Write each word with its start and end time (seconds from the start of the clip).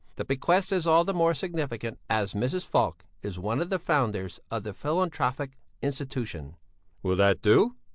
The 0.15 0.25
bequest 0.25 0.71
is 0.71 0.87
all 0.87 1.03
the 1.03 1.13
more 1.13 1.35
significant 1.35 1.99
as 2.09 2.33
Mrs. 2.33 2.65
Falk 2.65 3.05
is 3.21 3.37
one 3.37 3.61
of 3.61 3.69
the 3.69 3.77
founders 3.77 4.39
of 4.49 4.63
the 4.63 4.73
philanthropic 4.73 5.59
institution." 5.79 6.55
"Will 7.03 7.17
that 7.17 7.43
do?" 7.43 7.75